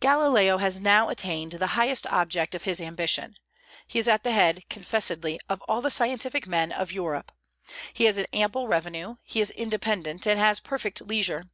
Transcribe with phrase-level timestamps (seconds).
[0.00, 3.36] Galileo has now attained the highest object of his ambition.
[3.86, 7.30] He is at the head, confessedly, of all the scientific men of Europe.
[7.92, 11.44] He has an ample revenue; he is independent, and has perfect leisure.